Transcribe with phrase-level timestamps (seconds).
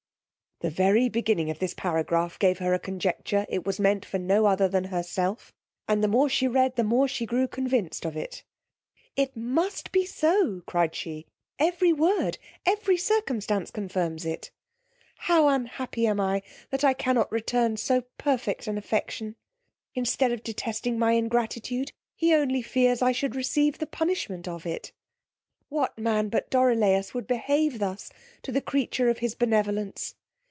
[0.61, 4.45] The very beginning of this paragraph gave her a conjecture it was meant for no
[4.45, 5.51] other than herself;
[5.87, 8.43] and the more she read, the more she grew convinced, of it.
[9.15, 11.25] It must be so, cryed she;
[11.57, 14.51] every word, every circumstance confirms it.
[15.15, 19.37] How unhappy am I that I cannot return so perfect an affection!
[19.95, 24.91] Instead of detesting my ingratitude, he only fears I should receive the punishment of it.
[25.69, 28.11] What man but Dorilaus would behave thus
[28.43, 30.13] to the creature of his benevolence?